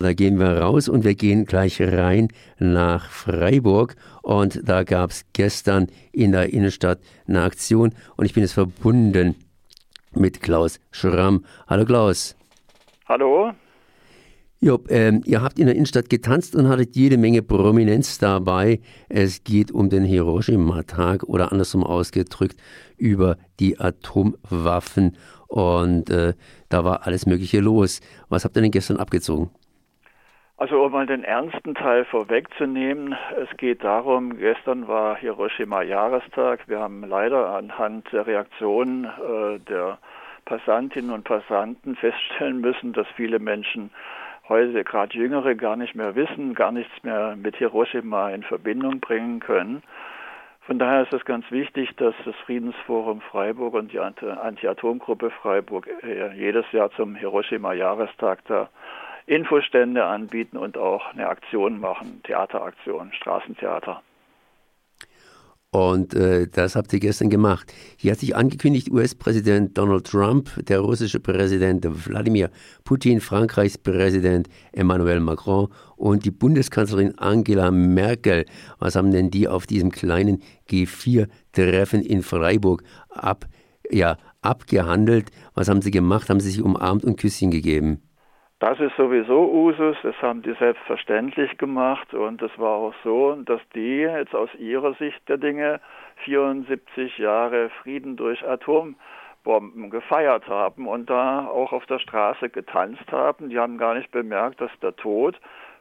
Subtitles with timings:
[0.00, 3.96] Da gehen wir raus und wir gehen gleich rein nach Freiburg.
[4.22, 9.34] Und da gab es gestern in der Innenstadt eine Aktion und ich bin jetzt verbunden
[10.14, 11.44] mit Klaus Schramm.
[11.68, 12.34] Hallo Klaus.
[13.06, 13.52] Hallo.
[14.62, 18.80] Job, ähm, ihr habt in der Innenstadt getanzt und hattet jede Menge Prominenz dabei.
[19.10, 22.56] Es geht um den Hiroshima-Tag oder andersrum ausgedrückt
[22.96, 25.18] über die Atomwaffen.
[25.46, 26.32] Und äh,
[26.70, 28.00] da war alles Mögliche los.
[28.30, 29.50] Was habt ihr denn gestern abgezogen?
[30.60, 36.68] Also um mal den ernsten Teil vorwegzunehmen, es geht darum, gestern war Hiroshima-Jahrestag.
[36.68, 39.96] Wir haben leider anhand der Reaktionen äh, der
[40.44, 43.90] Passantinnen und Passanten feststellen müssen, dass viele Menschen
[44.50, 49.40] heute gerade Jüngere gar nicht mehr wissen, gar nichts mehr mit Hiroshima in Verbindung bringen
[49.40, 49.82] können.
[50.66, 56.34] Von daher ist es ganz wichtig, dass das Friedensforum Freiburg und die Anti-Atom-Gruppe Freiburg äh,
[56.34, 58.68] jedes Jahr zum Hiroshima-Jahrestag da
[59.30, 64.02] Infostände anbieten und auch eine Aktion machen, Theateraktion, Straßentheater.
[65.70, 67.72] Und äh, das habt ihr gestern gemacht.
[67.96, 72.50] Hier hat sich angekündigt, US-Präsident Donald Trump, der russische Präsident Wladimir
[72.82, 78.46] Putin, Frankreichs Präsident Emmanuel Macron und die Bundeskanzlerin Angela Merkel.
[78.80, 83.44] Was haben denn die auf diesem kleinen G4-Treffen in Freiburg ab,
[83.88, 85.30] ja, abgehandelt?
[85.54, 86.30] Was haben sie gemacht?
[86.30, 88.02] Haben sie sich umarmt und Küsschen gegeben?
[88.60, 93.62] Das ist sowieso Usus, das haben die selbstverständlich gemacht und es war auch so, dass
[93.74, 95.80] die jetzt aus ihrer Sicht der Dinge
[96.26, 103.48] 74 Jahre Frieden durch Atombomben gefeiert haben und da auch auf der Straße getanzt haben.
[103.48, 105.40] Die haben gar nicht bemerkt, dass der Tod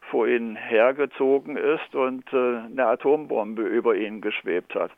[0.10, 4.92] vor ihnen hergezogen ist und äh, eine Atombombe über ihnen geschwebt hat.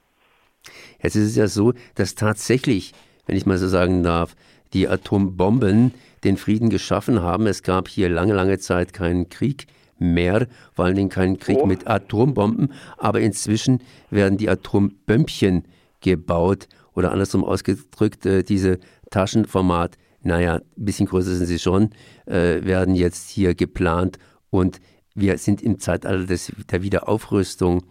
[1.02, 2.94] Jetzt ist es ja so, dass tatsächlich,
[3.26, 4.36] wenn ich mal so sagen darf,
[4.74, 7.48] die Atombomben den Frieden geschaffen haben.
[7.48, 11.66] Es gab hier lange, lange Zeit keinen Krieg mehr, vor allen Dingen keinen Krieg oh.
[11.66, 15.66] mit Atombomben, aber inzwischen werden die Atombömpchen
[16.02, 18.80] gebaut oder andersrum ausgedrückt, äh, diese
[19.12, 21.92] Taschenformat, naja, ein bisschen größer sind sie schon,
[22.26, 24.18] äh, werden jetzt hier geplant
[24.50, 24.80] und
[25.14, 27.84] wir sind im Zeitalter des, der Wiederaufrüstung.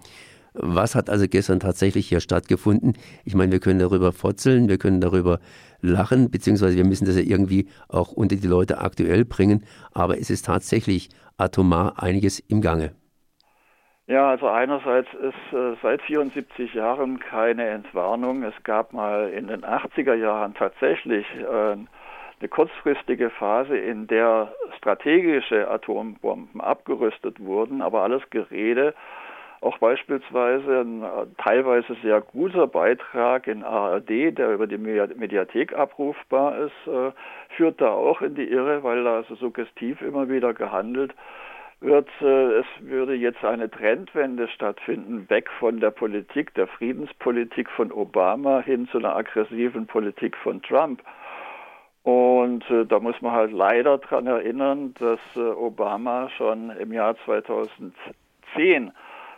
[0.54, 2.94] Was hat also gestern tatsächlich hier stattgefunden?
[3.24, 5.38] Ich meine, wir können darüber fotzeln, wir können darüber
[5.80, 10.30] lachen, beziehungsweise wir müssen das ja irgendwie auch unter die Leute aktuell bringen, aber es
[10.30, 12.92] ist tatsächlich atomar einiges im Gange.
[14.06, 18.42] Ja, also einerseits ist äh, seit 74 Jahren keine Entwarnung.
[18.42, 21.76] Es gab mal in den 80er Jahren tatsächlich äh,
[22.40, 28.94] eine kurzfristige Phase, in der strategische Atombomben abgerüstet wurden, aber alles Gerede
[29.60, 36.58] auch beispielsweise ein äh, teilweise sehr guter Beitrag in ARD, der über die Mediathek abrufbar
[36.58, 37.12] ist, äh,
[37.56, 41.14] führt da auch in die Irre, weil da so suggestiv immer wieder gehandelt
[41.80, 42.08] wird.
[42.22, 48.60] Äh, es würde jetzt eine Trendwende stattfinden, weg von der Politik, der Friedenspolitik von Obama
[48.60, 51.02] hin zu einer aggressiven Politik von Trump.
[52.02, 58.92] Und da muss man halt leider daran erinnern, dass Obama schon im Jahr 2010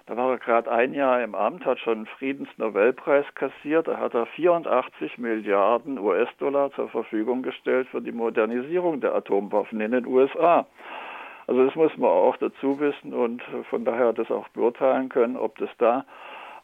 [0.07, 3.87] da war er gerade ein Jahr im Amt, hat schon einen Friedensnobelpreis kassiert.
[3.87, 9.93] Da hat er 84 Milliarden US-Dollar zur Verfügung gestellt für die Modernisierung der Atomwaffen in
[9.93, 10.67] den USA.
[11.47, 15.59] Also das muss man auch dazu wissen und von daher das auch beurteilen können, ob
[15.59, 16.05] das da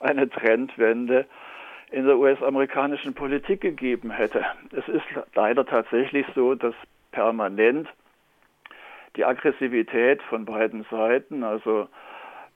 [0.01, 1.27] eine Trendwende
[1.91, 4.45] in der US-amerikanischen Politik gegeben hätte.
[4.73, 6.75] Es ist leider tatsächlich so, dass
[7.13, 7.89] permanent
[9.17, 11.89] die Aggressivität von beiden Seiten, also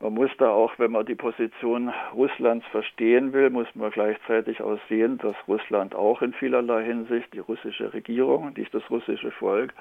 [0.03, 4.79] man muss da auch, wenn man die Position Russlands verstehen will, muss man gleichzeitig auch
[4.89, 9.73] sehen, dass Russland auch in vielerlei Hinsicht die russische Regierung, nicht das russische Volk,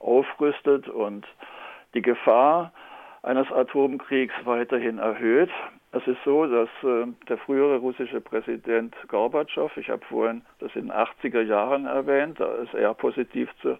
[0.00, 1.28] aufrüstet und
[1.94, 2.72] die Gefahr
[3.22, 5.50] eines Atomkriegs weiterhin erhöht.
[5.92, 10.88] Es ist so, dass äh, der frühere russische Präsident Gorbatschow, ich habe vorhin das in
[10.88, 13.78] den 80er Jahren erwähnt, da ist er positiv zu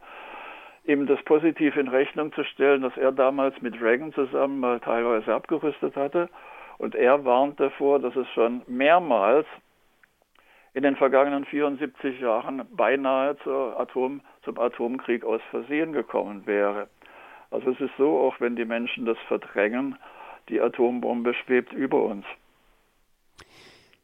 [0.88, 5.34] ihm das positiv in Rechnung zu stellen, dass er damals mit Reagan zusammen mal teilweise
[5.34, 6.30] abgerüstet hatte.
[6.78, 9.46] Und er warnt davor, dass es schon mehrmals
[10.72, 13.36] in den vergangenen 74 Jahren beinahe
[13.76, 16.88] Atom, zum Atomkrieg aus Versehen gekommen wäre.
[17.50, 19.96] Also es ist so, auch wenn die Menschen das verdrängen,
[20.48, 22.24] die Atombombe schwebt über uns.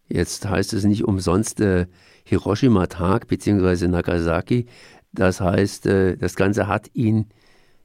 [0.07, 1.87] Jetzt heißt es nicht umsonst äh,
[2.27, 3.89] Hiroshima-Tag bzw.
[3.89, 4.67] Nagasaki.
[5.15, 7.27] Das heißt, äh, das Ganze hat in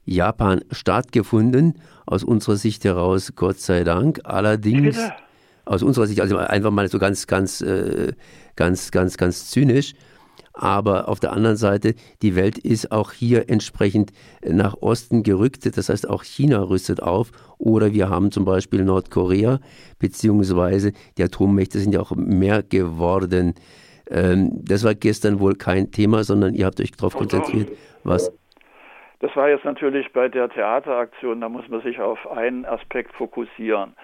[0.04, 1.74] Japan stattgefunden,
[2.06, 4.20] aus unserer Sicht heraus, Gott sei Dank.
[4.24, 4.98] Allerdings,
[5.64, 8.12] aus unserer Sicht, also einfach mal so ganz, ganz, äh,
[8.56, 9.94] ganz, ganz, ganz zynisch.
[10.52, 14.12] Aber auf der anderen Seite, die Welt ist auch hier entsprechend
[14.44, 15.76] nach Osten gerückt.
[15.76, 17.30] Das heißt, auch China rüstet auf.
[17.58, 19.60] Oder wir haben zum Beispiel Nordkorea,
[19.98, 23.54] beziehungsweise die Atommächte sind ja auch mehr geworden.
[24.10, 27.70] Ähm, das war gestern wohl kein Thema, sondern ihr habt euch darauf konzentriert,
[28.04, 28.32] was
[29.20, 33.94] das war jetzt natürlich bei der Theateraktion, da muss man sich auf einen Aspekt fokussieren.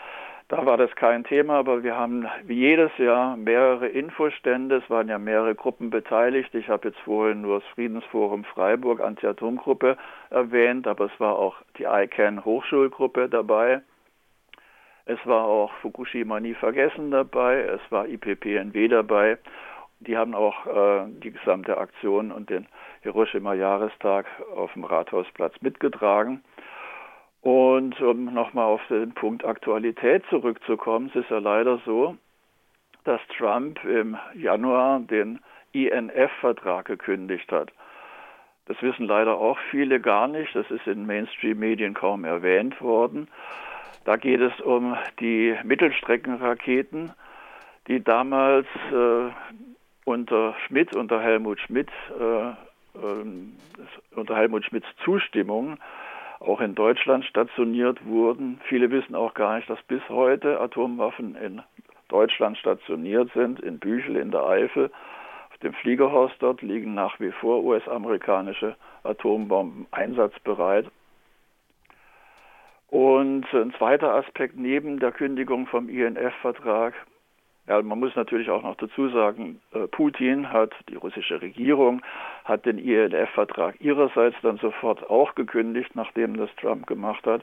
[0.49, 4.77] Da war das kein Thema, aber wir haben wie jedes Jahr mehrere Infostände.
[4.77, 6.55] Es waren ja mehrere Gruppen beteiligt.
[6.55, 9.97] Ich habe jetzt vorhin nur das Friedensforum Freiburg Anti-Atom-Gruppe
[10.31, 13.81] erwähnt, aber es war auch die ICANN Hochschulgruppe dabei.
[15.07, 17.63] Es war auch Fukushima nie vergessen dabei.
[17.63, 19.39] Es war IPPNW dabei.
[20.01, 22.67] Die haben auch äh, die gesamte Aktion und den
[23.03, 26.43] Hiroshima-Jahrestag auf dem Rathausplatz mitgetragen.
[27.41, 32.17] Und um nochmal auf den Punkt Aktualität zurückzukommen, es ist ja leider so,
[33.05, 35.39] dass Trump im Januar den
[35.73, 37.71] INF-Vertrag gekündigt hat.
[38.67, 40.55] Das wissen leider auch viele gar nicht.
[40.55, 43.29] Das ist in Mainstream-Medien kaum erwähnt worden.
[44.05, 47.13] Da geht es um die Mittelstreckenraketen,
[47.87, 49.31] die damals äh,
[50.07, 52.55] unter Schmidt, unter Helmut Schmidt, äh, äh,
[54.15, 55.77] unter Helmut Schmidts Zustimmung
[56.39, 58.61] auch in Deutschland stationiert wurden.
[58.69, 61.63] Viele wissen auch gar nicht, dass bis heute Atomwaffen in
[62.09, 64.91] Deutschland stationiert sind, in Büchel in der Eifel.
[65.51, 70.87] Auf dem Fliegerhorst dort liegen nach wie vor US-amerikanische Atombomben einsatzbereit.
[72.89, 76.95] Und ein zweiter Aspekt neben der Kündigung vom INF-Vertrag
[77.69, 82.03] ja, man muss natürlich auch noch dazu sagen, äh, Putin hat, die russische Regierung,
[82.45, 87.43] hat den ILF-Vertrag ihrerseits dann sofort auch gekündigt, nachdem das Trump gemacht hat.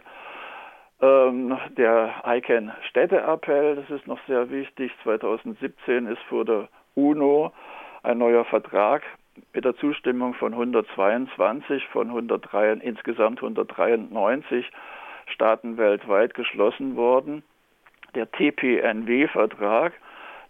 [1.02, 7.52] Ähm, der ICANN-Städteappell, das ist noch sehr wichtig, 2017 ist vor der UNO
[8.04, 9.04] ein neuer Vertrag
[9.54, 14.72] mit der Zustimmung von 122 von 103, insgesamt 193
[15.26, 17.44] Staaten weltweit geschlossen worden.
[18.16, 19.94] Der TPNW-Vertrag,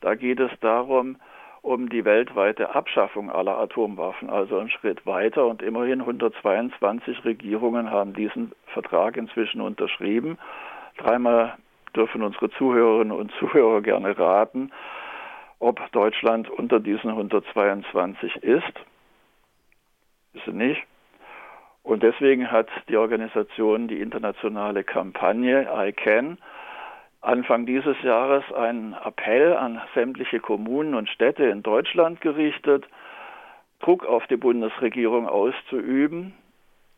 [0.03, 1.15] da geht es darum,
[1.61, 5.47] um die weltweite Abschaffung aller Atomwaffen, also einen Schritt weiter.
[5.47, 10.37] Und immerhin 122 Regierungen haben diesen Vertrag inzwischen unterschrieben.
[10.97, 11.53] Dreimal
[11.95, 14.71] dürfen unsere Zuhörerinnen und Zuhörer gerne raten,
[15.59, 18.73] ob Deutschland unter diesen 122 ist.
[20.33, 20.83] Ist sie nicht.
[21.81, 26.39] Und deswegen hat die Organisation die internationale Kampagne ICANN
[27.23, 32.85] Anfang dieses Jahres einen Appell an sämtliche Kommunen und Städte in Deutschland gerichtet,
[33.79, 36.33] Druck auf die Bundesregierung auszuüben.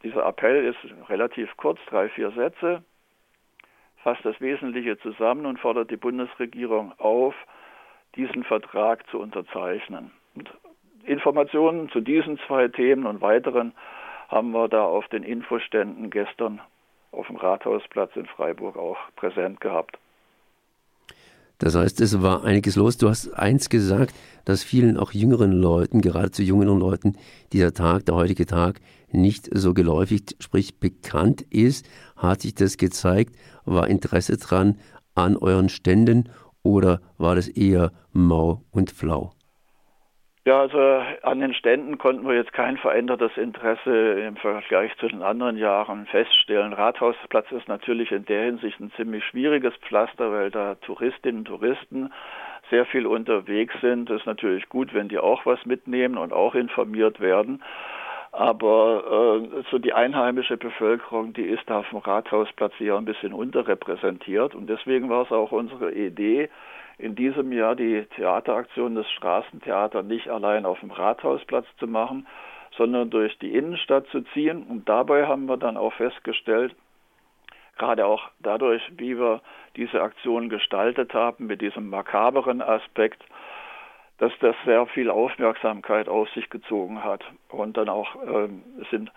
[0.02, 2.84] Dieser Appell ist relativ kurz, drei, vier Sätze,
[4.04, 7.36] fasst das Wesentliche zusammen und fordert die Bundesregierung auf,
[8.16, 10.10] diesen Vertrag zu unterzeichnen.
[10.34, 10.52] Und
[11.04, 13.74] Informationen zu diesen zwei Themen und weiteren
[14.30, 16.62] haben wir da auf den Infoständen gestern
[17.12, 20.00] auf dem Rathausplatz in Freiburg auch präsent gehabt.
[21.58, 22.98] Das heißt, es war einiges los.
[22.98, 24.14] Du hast eins gesagt,
[24.44, 27.14] dass vielen auch jüngeren Leuten, gerade zu jüngeren Leuten,
[27.54, 28.82] dieser Tag, der heutige Tag,
[29.12, 31.86] nicht so geläufig, sprich bekannt ist.
[32.16, 33.36] Hat sich das gezeigt?
[33.64, 34.78] War Interesse dran
[35.14, 36.30] an euren Ständen
[36.64, 39.32] oder war das eher mau und flau?
[40.48, 40.78] Ja, also
[41.24, 46.06] an den Ständen konnten wir jetzt kein verändertes Interesse im Vergleich zu den anderen Jahren
[46.06, 46.72] feststellen.
[46.72, 52.14] Rathausplatz ist natürlich in der Hinsicht ein ziemlich schwieriges Pflaster, weil da Touristinnen und Touristen
[52.70, 54.08] sehr viel unterwegs sind.
[54.12, 57.64] Es ist natürlich gut, wenn die auch was mitnehmen und auch informiert werden.
[58.38, 63.32] Aber äh, so die einheimische Bevölkerung, die ist da auf dem Rathausplatz eher ein bisschen
[63.32, 64.56] unterrepräsentiert.
[64.56, 66.50] Und deswegen war es auch unsere Idee,
[66.98, 72.28] in diesem Jahr die Theateraktion des Straßentheaters nicht allein auf dem Rathausplatz zu machen,
[72.76, 74.64] sondern durch die Innenstadt zu ziehen.
[74.64, 76.76] Und dabei haben wir dann auch festgestellt,
[77.78, 79.40] gerade auch dadurch, wie wir
[79.78, 83.24] diese Aktion gestaltet haben, mit diesem makaberen Aspekt,
[84.18, 87.24] dass das sehr viel Aufmerksamkeit auf sich gezogen hat.
[87.50, 88.48] Und dann auch äh,
[88.92, 89.12] sind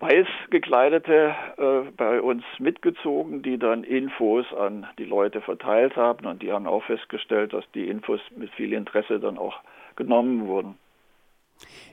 [0.00, 6.42] weiß gekleidete äh, bei uns mitgezogen, die dann Infos an die Leute verteilt haben und
[6.42, 9.60] die haben auch festgestellt, dass die Infos mit viel Interesse dann auch
[9.96, 10.76] genommen wurden.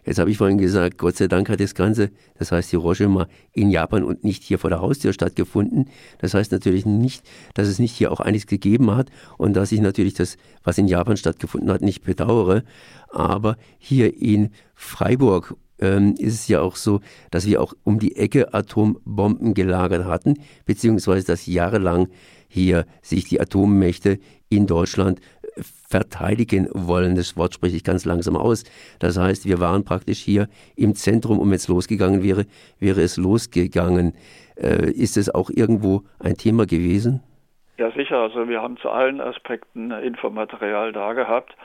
[0.03, 3.70] Jetzt habe ich vorhin gesagt, Gott sei Dank hat das Ganze, das heißt Hiroshima, in
[3.70, 5.89] Japan und nicht hier vor der Haustür stattgefunden.
[6.18, 9.80] Das heißt natürlich nicht, dass es nicht hier auch einiges gegeben hat und dass ich
[9.80, 12.63] natürlich das, was in Japan stattgefunden hat, nicht bedauere.
[13.10, 18.15] Aber hier in Freiburg ähm, ist es ja auch so, dass wir auch um die
[18.15, 22.08] Ecke Atombomben gelagert hatten, beziehungsweise dass jahrelang
[22.48, 25.22] hier sich die Atommächte in Deutschland
[25.58, 27.15] verteidigen wollen.
[27.15, 28.63] Das Wort spreche ich ganz langsam aus.
[29.00, 32.46] Das heißt, wir waren praktisch hier im Zentrum und wenn es losgegangen wäre,
[32.79, 34.13] wäre es losgegangen.
[34.55, 37.22] Äh, ist es auch irgendwo ein Thema gewesen?
[37.77, 38.17] Ja, sicher.
[38.17, 41.55] Also wir haben zu allen Aspekten Infomaterial da gehabt.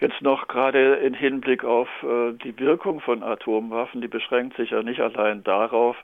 [0.00, 4.82] Jetzt noch gerade im Hinblick auf äh, die Wirkung von Atomwaffen, die beschränkt sich ja
[4.82, 5.96] nicht allein darauf,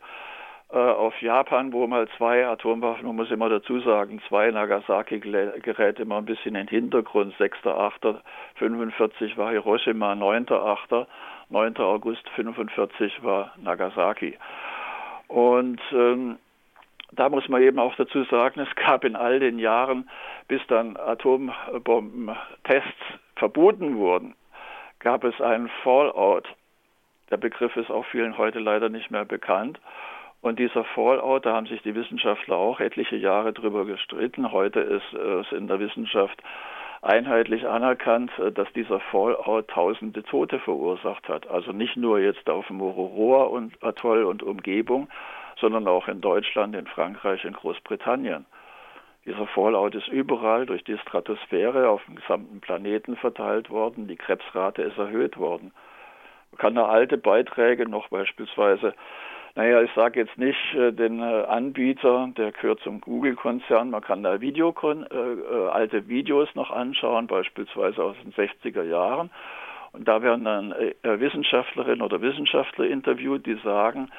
[0.74, 6.24] auf Japan, wo mal zwei Atomwaffen, man muss immer dazu sagen, zwei Nagasaki-Geräte immer ein
[6.24, 7.34] bisschen in den Hintergrund.
[7.36, 11.06] 6.8.45 war Hiroshima, 9.8.
[11.48, 11.76] 9.
[11.76, 14.36] August 45 war Nagasaki.
[15.28, 16.38] Und ähm,
[17.12, 20.10] da muss man eben auch dazu sagen, es gab in all den Jahren,
[20.48, 22.86] bis dann Atombombentests
[23.36, 24.34] verboten wurden,
[24.98, 26.48] gab es einen Fallout.
[27.30, 29.80] Der Begriff ist auch vielen heute leider nicht mehr bekannt.
[30.46, 34.52] Und dieser Fallout, da haben sich die Wissenschaftler auch etliche Jahre drüber gestritten.
[34.52, 36.40] Heute ist es in der Wissenschaft
[37.02, 41.50] einheitlich anerkannt, dass dieser Fallout tausende Tote verursacht hat.
[41.50, 45.08] Also nicht nur jetzt auf dem Mororoa und Atoll und Umgebung,
[45.58, 48.46] sondern auch in Deutschland, in Frankreich, in Großbritannien.
[49.24, 54.06] Dieser Fallout ist überall durch die Stratosphäre auf dem gesamten Planeten verteilt worden.
[54.06, 55.72] Die Krebsrate ist erhöht worden.
[56.52, 58.94] Man kann da alte Beiträge noch beispielsweise
[59.56, 63.88] naja, ich sage jetzt nicht äh, den äh, Anbieter, der gehört zum Google-Konzern.
[63.88, 69.30] Man kann da Video, äh, äh, alte Videos noch anschauen, beispielsweise aus den 60er Jahren.
[69.92, 74.10] Und da werden dann äh, Wissenschaftlerinnen oder Wissenschaftler interviewt, die sagen,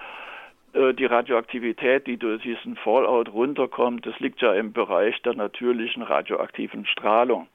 [0.74, 6.01] äh, die Radioaktivität, die durch diesen Fallout runterkommt, das liegt ja im Bereich der natürlichen
[6.01, 7.48] radioaktiven Strahlung.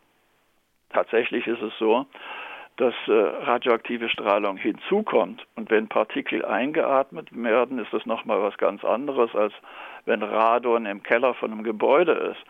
[0.90, 2.06] Tatsächlich ist es so,
[2.76, 5.46] dass äh, radioaktive Strahlung hinzukommt.
[5.56, 9.52] Und wenn Partikel eingeatmet werden, ist das nochmal was ganz anderes, als
[10.06, 12.40] wenn Radon im Keller von einem Gebäude ist.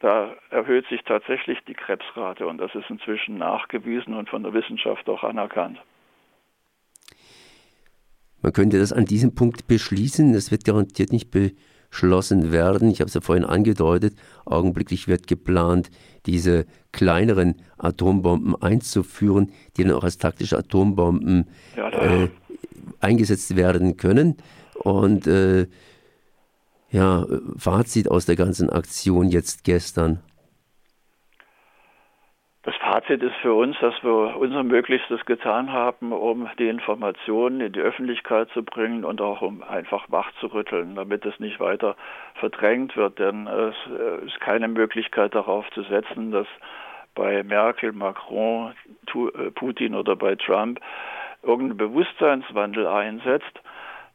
[0.00, 5.08] Da erhöht sich tatsächlich die Krebsrate und das ist inzwischen nachgewiesen und von der Wissenschaft
[5.08, 5.78] auch anerkannt.
[8.42, 10.34] Man könnte das an diesem Punkt beschließen.
[10.34, 11.30] Das wird garantiert nicht
[11.96, 12.90] beschlossen werden.
[12.90, 14.14] Ich habe es ja vorhin angedeutet.
[14.44, 15.90] Augenblicklich wird geplant,
[16.26, 22.28] diese kleineren Atombomben einzuführen, die dann auch als taktische Atombomben äh,
[23.00, 24.36] eingesetzt werden können.
[24.74, 25.68] Und äh,
[26.90, 27.26] ja,
[27.56, 30.20] Fazit aus der ganzen Aktion jetzt gestern.
[32.96, 37.80] Fazit ist für uns, dass wir unser Möglichstes getan haben, um die Informationen in die
[37.80, 41.94] Öffentlichkeit zu bringen und auch um einfach wach zu rütteln, damit es nicht weiter
[42.36, 43.18] verdrängt wird.
[43.18, 46.46] Denn es äh, ist keine Möglichkeit darauf zu setzen, dass
[47.14, 48.72] bei Merkel, Macron,
[49.14, 50.80] äh, Putin oder bei Trump
[51.42, 53.60] irgendein Bewusstseinswandel einsetzt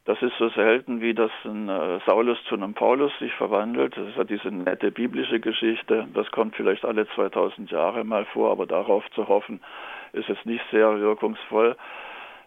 [0.06, 3.96] das ist so selten, wie dass ein äh, Saulus zu einem Paulus sich verwandelt.
[3.96, 6.08] Das ist ja diese nette biblische Geschichte.
[6.14, 9.60] Das kommt vielleicht alle 2000 Jahre mal vor, aber darauf zu hoffen,
[10.14, 11.76] ist jetzt nicht sehr wirkungsvoll,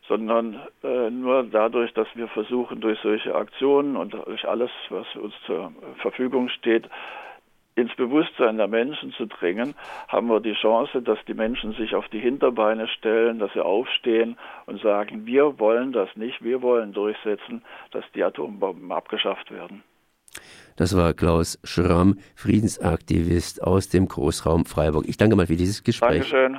[0.08, 5.34] sondern äh, nur dadurch, dass wir versuchen, durch solche Aktionen und durch alles, was uns
[5.46, 6.88] zur Verfügung steht,
[7.76, 9.75] ins Bewusstsein der Menschen zu dringen,
[10.09, 14.37] haben wir die Chance, dass die Menschen sich auf die Hinterbeine stellen, dass sie aufstehen
[14.66, 19.83] und sagen, wir wollen das nicht, wir wollen durchsetzen, dass die Atombomben abgeschafft werden.
[20.76, 25.04] Das war Klaus Schramm, Friedensaktivist aus dem Großraum Freiburg.
[25.07, 26.31] Ich danke mal für dieses Gespräch.
[26.31, 26.52] Dankeschön.